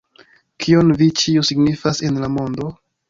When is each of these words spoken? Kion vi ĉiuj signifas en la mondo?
Kion 0.63 0.89
vi 1.01 1.09
ĉiuj 1.23 1.43
signifas 1.53 2.03
en 2.09 2.19
la 2.25 2.31
mondo? 2.39 2.73